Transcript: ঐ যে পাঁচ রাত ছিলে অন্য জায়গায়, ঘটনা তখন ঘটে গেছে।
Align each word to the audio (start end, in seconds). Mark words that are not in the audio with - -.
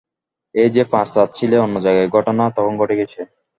ঐ 0.55 0.63
যে 0.75 0.83
পাঁচ 0.91 1.07
রাত 1.17 1.29
ছিলে 1.37 1.55
অন্য 1.59 1.75
জায়গায়, 1.85 2.09
ঘটনা 2.15 2.43
তখন 2.57 2.73
ঘটে 2.77 2.95
গেছে। 2.99 3.19